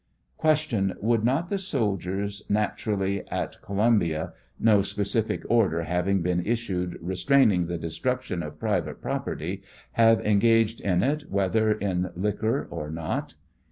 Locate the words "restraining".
6.99-7.67